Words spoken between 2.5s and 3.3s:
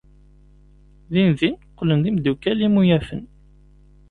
imuyafen.